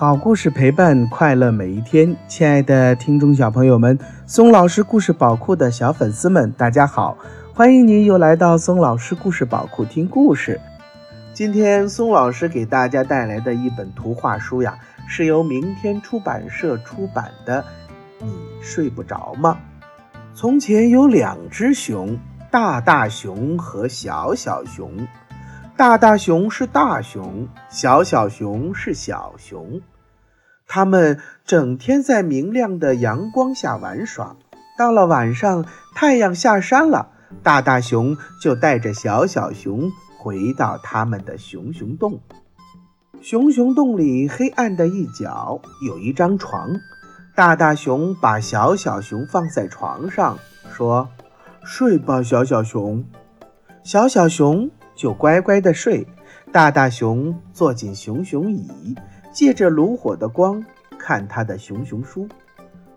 [0.00, 7.18] 好故事陪伴快乐每一天，亲爱的听众小朋友们，松老师故事宝库的小粉丝们，大家好，
[7.52, 10.58] 欢迎您又来到松老师故事宝库听故事。
[11.34, 14.74] 今天松老师给大家带来的一本图画书呀，
[15.06, 17.62] 是由明天出版社出版的。
[18.20, 19.58] 你睡不着吗？
[20.32, 22.18] 从前有两只熊，
[22.50, 24.90] 大大熊和小小熊。
[25.76, 29.78] 大大熊是大熊，小小熊是小熊。
[30.72, 34.36] 他们整天在明亮的阳光下玩耍。
[34.78, 37.08] 到了晚上，太阳下山了，
[37.42, 42.20] 大大熊就带着小小熊回到他们的熊熊洞。
[43.20, 46.70] 熊熊洞里黑暗的一角有一张床，
[47.34, 50.38] 大大熊把小小熊放在床上，
[50.72, 51.08] 说
[51.66, 53.04] ：“睡吧，小小熊。”
[53.82, 54.70] 小小熊。
[54.96, 56.06] 就乖乖的睡。
[56.52, 58.94] 大大熊坐进熊熊椅，
[59.32, 60.64] 借着炉火的光
[60.98, 62.28] 看他的熊熊书。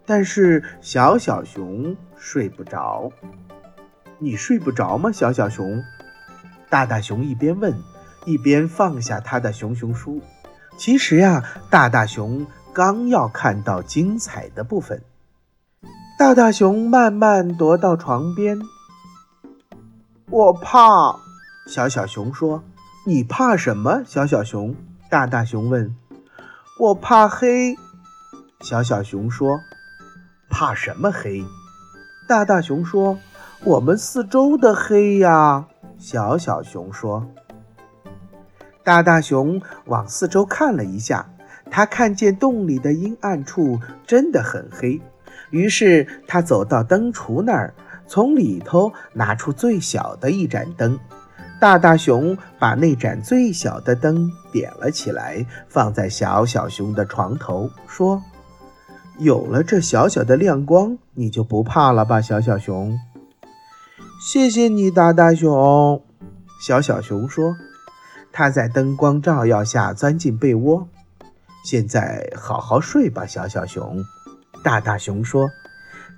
[0.05, 3.11] 但是小小熊睡不着。
[4.19, 5.81] 你睡不着吗，小小熊？
[6.69, 7.73] 大大熊一边问，
[8.25, 10.21] 一边放下他的熊熊书。
[10.77, 15.01] 其实呀，大大熊刚要看到精彩的部分。
[16.17, 18.59] 大大熊慢慢踱到床边，
[20.29, 21.19] 我怕。
[21.67, 22.63] 小小熊说
[23.05, 24.75] ：“你怕什么？”小小熊。
[25.09, 25.95] 大大熊问
[26.79, 27.75] ：“我怕黑。”
[28.61, 29.59] 小小熊说
[30.49, 31.43] ：“怕什么黑？”
[32.27, 33.19] 大大熊说
[33.63, 35.65] ：“我们四周的黑呀。”
[35.99, 37.27] 小小熊说
[38.83, 41.29] ：“大大熊往四周看了一下，
[41.69, 45.01] 他看见洞里的阴暗处真的很黑，
[45.51, 47.73] 于是他走到灯橱那儿，
[48.07, 50.99] 从里头拿出最小的一盏灯。
[51.63, 58.21] 大大熊把那盏最小的灯点了起来，放在小小熊的床头，说
[59.17, 62.99] ：“有了这小小的亮光，你就不怕了吧，小小熊？”
[64.29, 66.03] 谢谢你，大大熊。
[66.67, 67.55] 小小熊说
[68.33, 70.89] ：“他在灯光照耀下钻进被窝，
[71.63, 74.03] 现在好好睡吧，小小熊。”
[74.65, 75.49] 大大熊说。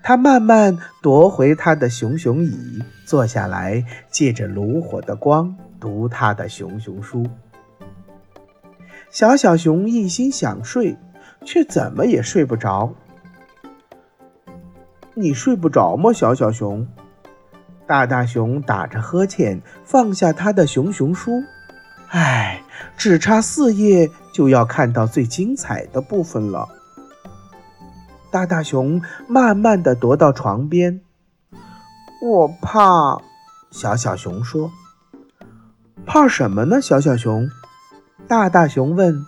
[0.07, 7.25] 他慢慢夺回他的熊熊椅，坐下来，借着炉火的光读他的熊熊书。
[9.09, 10.95] 小小熊一心想睡，
[11.43, 12.93] 却怎么也睡不着。
[15.15, 16.87] 你睡不着吗，小小熊？
[17.87, 21.41] 大大熊打着呵欠，放下他的熊熊书。
[22.09, 22.61] 唉，
[22.95, 26.69] 只差四页就要看到最精彩的部分了。
[28.35, 30.99] 大大熊慢慢地踱到床边，
[32.21, 33.21] 我怕。
[33.71, 34.73] 小小熊说
[36.05, 37.47] ：“怕什么呢？”小小熊。
[38.27, 39.25] 大大熊问：“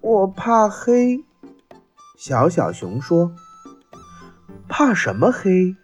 [0.00, 1.24] 我怕黑。”
[2.16, 3.32] 小小熊说
[4.70, 5.74] ：“怕什么黑？”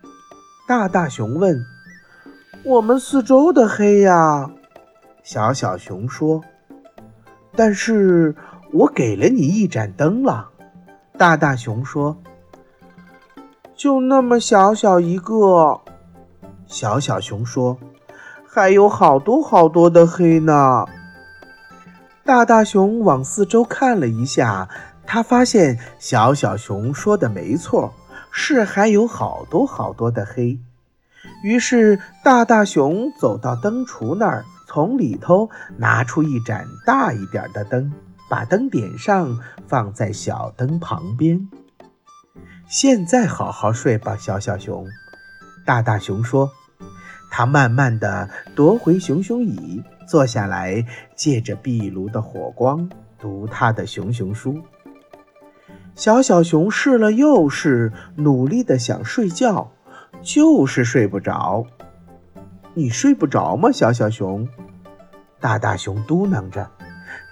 [0.68, 1.64] 大大熊问
[2.64, 4.52] ：“我们四周的黑呀。”
[5.24, 6.44] 小小熊说
[7.56, 8.36] ：“但是
[8.72, 10.50] 我给了你一盏灯了。”
[11.16, 12.16] 大大熊说
[13.76, 15.80] ：“就那么小小一个。”
[16.66, 17.78] 小小熊说
[18.44, 20.84] ：“还有好多好多的黑呢。”
[22.26, 24.68] 大大熊往四周看了一下，
[25.06, 27.94] 他发现小小熊说的没错，
[28.32, 30.58] 是还有好多好多的黑。
[31.44, 37.92] 于是大大熊走到灯橱那儿，从里头拿出一盏大一点的灯。
[38.28, 41.48] 把灯点上，放在小灯旁边。
[42.66, 44.86] 现在好好睡吧，小小熊。
[45.66, 46.50] 大大熊说。
[47.36, 50.86] 他慢慢地夺回熊熊椅，坐下来，
[51.16, 54.62] 借着壁炉的火光读他的熊熊书。
[55.96, 59.72] 小小熊试了又试，努力地想睡觉，
[60.22, 61.66] 就是睡不着。
[62.74, 64.48] 你睡不着吗，小小熊？
[65.40, 66.70] 大大熊嘟囔着。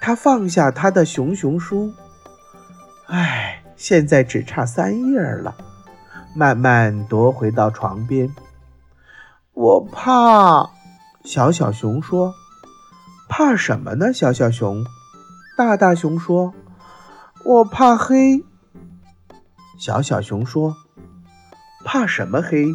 [0.04, 1.94] 他放下他的熊熊书，
[3.06, 5.54] 唉，现在只差三页了。
[6.34, 8.28] 慢慢踱回到床边，
[9.52, 10.69] 我怕。
[11.22, 12.34] 小小熊说
[13.31, 14.84] ：“怕什么呢？”小小熊。
[15.56, 16.52] 大大熊说
[17.46, 18.44] ：“我怕黑。”
[19.78, 20.75] 小小熊说
[21.87, 22.66] ：“怕什么黑？”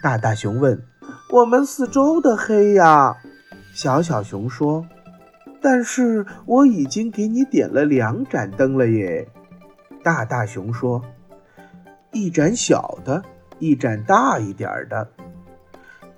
[0.00, 0.80] 大大熊问
[1.32, 3.16] ：“我们四周的黑呀。”
[3.74, 4.86] 小小熊说。
[5.68, 9.26] 但是我已经给你点了两盏灯了耶，
[10.04, 11.02] 大大熊说
[12.14, 13.24] ：“一盏小的，
[13.58, 15.10] 一盏大一点的，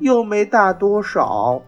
[0.01, 1.63] 又没大多少。”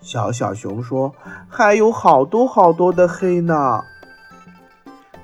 [0.00, 1.14] 小小熊说
[1.50, 3.82] ：“还有好多好多的黑呢。”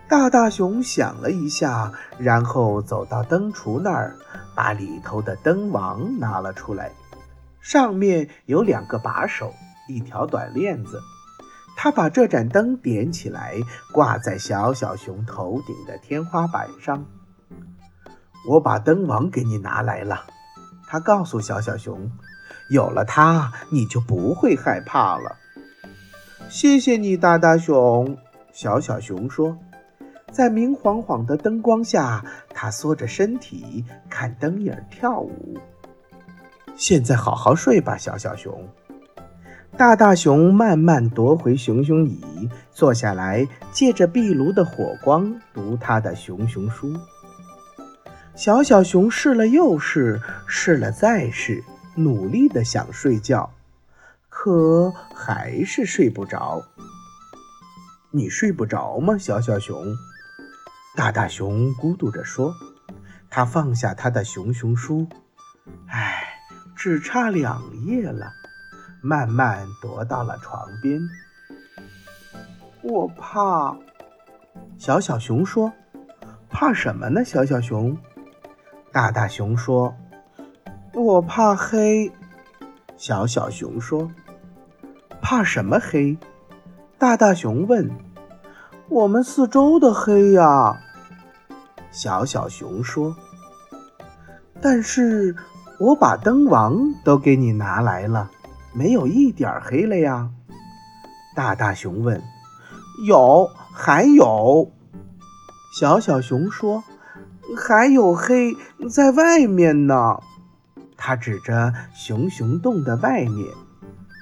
[0.07, 4.15] 大大熊想了一下，然后走到灯橱那儿，
[4.55, 6.93] 把里头的灯王拿了出来，
[7.63, 9.55] 上面有两个把手，
[9.89, 11.01] 一条短链子。
[11.77, 13.55] 他把这盏灯点起来，
[13.93, 17.05] 挂在小小熊头顶的天花板上。
[18.49, 20.25] 我把灯王给你拿来了，
[20.87, 22.11] 他告诉小小熊
[22.71, 25.37] ：“有了它，你就不会害怕了。”
[26.51, 28.17] 谢谢你，大大熊。
[28.53, 29.57] 小小熊说
[30.31, 35.59] ：“在明晃晃的灯光下，它缩着身体看灯影跳舞。”
[36.77, 38.69] 现在好好睡吧，小小熊。
[39.77, 46.97] 大大熊慢慢夺回熊熊椅，坐下来，借着壁炉的火光读他的熊熊书。
[48.37, 51.65] 小小熊试了又试，试了再试，
[51.97, 53.53] 努力的想睡觉，
[54.29, 56.63] 可还是睡不着。
[58.13, 59.77] 你睡不着吗，小小熊？
[60.97, 62.55] 大大熊咕嘟着说。
[63.29, 65.09] 他放下他的熊熊书，
[65.89, 66.23] 唉，
[66.77, 68.33] 只差两页了。
[69.05, 70.99] 慢慢踱到了床边。
[72.83, 73.77] 我怕，
[74.79, 75.71] 小小熊说
[76.49, 77.99] ：“怕什么呢？”小小熊，
[78.91, 79.95] 大大熊说
[80.95, 82.11] ：“我怕黑。”
[82.97, 84.11] 小小熊说
[85.21, 86.17] ：“怕什么黑？”
[86.97, 87.91] 大大熊问
[88.89, 90.81] ：“我们四周的黑呀。”
[91.93, 93.15] 小小熊说
[94.63, 95.37] ：“但是
[95.79, 96.75] 我把灯王
[97.05, 98.31] 都给你拿来了。”
[98.75, 100.31] 没有一点黑了呀，
[101.37, 102.21] 大大熊问。
[103.07, 104.71] 有，还有。
[105.79, 106.85] 小小熊说，
[107.57, 108.53] 还有黑
[108.91, 110.19] 在外面呢。
[110.97, 113.49] 他指着熊熊洞的外面，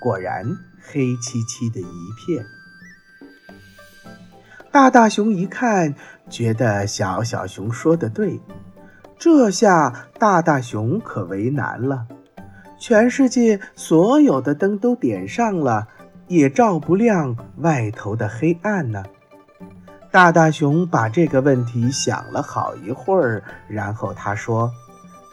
[0.03, 0.45] 果然
[0.81, 1.85] 黑漆漆的一
[2.17, 2.45] 片。
[4.71, 5.95] 大大熊一看，
[6.31, 8.41] 觉得小小熊说的对，
[9.19, 12.07] 这下大大熊可为难了。
[12.83, 15.87] 全世界所有的灯都点上了，
[16.27, 19.05] 也照不亮外头的黑暗呢。
[20.11, 24.69] 大大熊把这个问题想了好一会儿，然后他说：“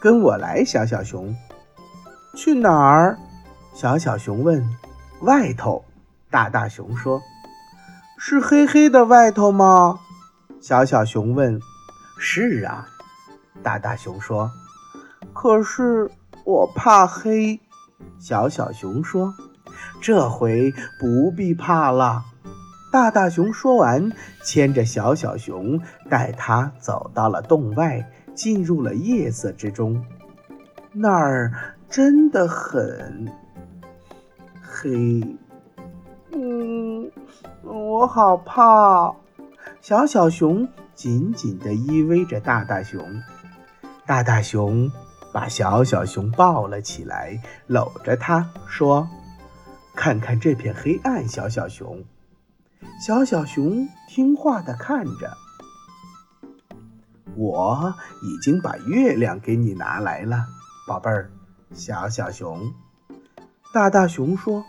[0.00, 1.34] 跟我来，小小熊。”
[2.38, 3.18] 去哪儿？
[3.74, 4.64] 小小熊问。
[5.22, 5.84] “外头。”
[6.30, 7.20] 大大熊说。
[8.16, 9.98] “是黑黑的外头吗？”
[10.62, 11.60] 小小熊问。
[12.16, 12.86] “是啊。”
[13.60, 14.48] 大大熊说。
[15.34, 16.08] “可是。”
[16.50, 17.60] 我怕黑，
[18.18, 19.32] 小小熊说
[20.02, 22.24] ：“这回不必怕了。”
[22.90, 24.10] 大大熊说完，
[24.42, 28.04] 牵着小小熊，带它走到了洞外，
[28.34, 30.04] 进入了夜色之中。
[30.92, 33.30] 那儿真的很
[34.60, 35.22] 黑。
[36.32, 37.12] 嗯，
[37.62, 39.14] 我好怕。
[39.80, 40.66] 小小熊
[40.96, 43.00] 紧紧地依偎着大大熊，
[44.04, 44.90] 大大熊。
[45.32, 49.08] 把小小熊抱了起来，搂着它说
[49.94, 52.04] ：“看看这片黑暗，小小熊。”
[53.06, 55.36] 小小熊听话的看着。
[57.36, 60.46] 我已经把月亮给你拿来了，
[60.86, 61.30] 宝贝儿。
[61.72, 62.72] 小小熊，
[63.72, 64.64] 大大熊说：“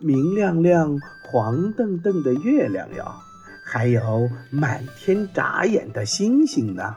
[0.00, 0.98] 明亮亮、
[1.30, 3.04] 黄澄澄的月亮哟，
[3.66, 6.96] 还有满天眨眼的星星呢。”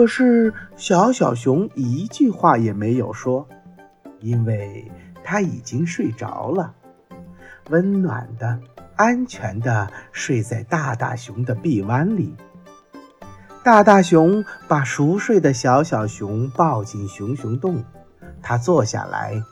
[0.00, 3.46] 可是小小熊一句话也没有说，
[4.20, 4.90] 因为
[5.22, 6.74] 它已经睡着了，
[7.68, 8.58] 温暖的、
[8.96, 12.34] 安全的睡在大大熊的臂弯里。
[13.62, 17.84] 大大熊把熟睡的小小熊抱进熊熊洞，
[18.40, 19.42] 他坐下来，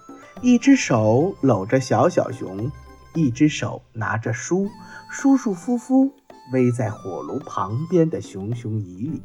[0.40, 2.72] 一只手搂着小小熊，
[3.12, 4.70] 一只手拿着书，
[5.10, 6.10] 舒舒服服
[6.54, 9.22] 偎在火炉旁边的熊熊椅里。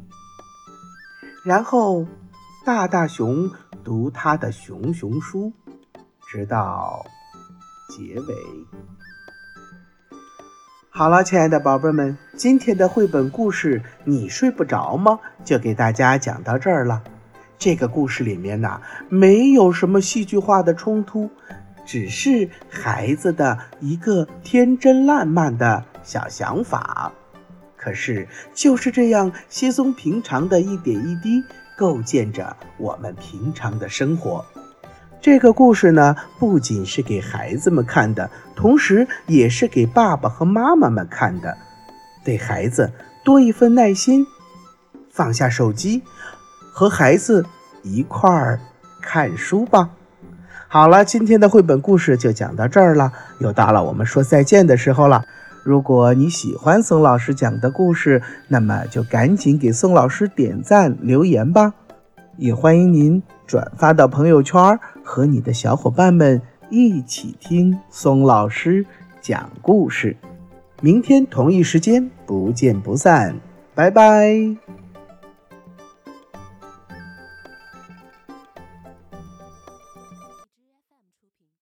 [1.44, 2.06] 然后，
[2.64, 3.50] 大大熊
[3.84, 5.52] 读他的熊熊书，
[6.26, 7.04] 直到
[7.90, 8.34] 结尾。
[10.88, 15.20] 好了，亲爱的宝贝们，今天的绘本故事你睡不着吗？
[15.44, 17.04] 就给大家讲到这儿了。
[17.58, 21.28] 这个故事里面呢，没有什么戏剧化的冲突，
[21.84, 27.12] 只是孩子的一个天真烂漫的小想法。
[27.84, 31.44] 可是，就是这样稀松平常的一点一滴，
[31.76, 34.42] 构建着我们平常的生活。
[35.20, 41.54] 这个故事呢，不仅是给孩子们看的，同时也是给爸爸和妈妈们看的。
[42.24, 42.90] 对孩子
[43.22, 44.26] 多一份耐心，
[45.10, 46.00] 放下手机，
[46.72, 47.44] 和孩子
[47.82, 48.58] 一块儿
[49.02, 49.90] 看书吧。
[50.68, 55.22] 好了，今天的绘本故事就讲到这儿了，又到了我们说再见的时候了。
[55.64, 61.72] 如果你喜欢宋老师讲的故事，那么就赶紧给宋老师点赞留言吧。
[62.36, 68.84] 也欢迎您转发到朋友圈，和你的小伙伴们一起听宋老师
[69.22, 70.16] 讲故事。
[70.82, 73.36] 明天同一时间不见不散，
[73.74, 74.63] 拜拜。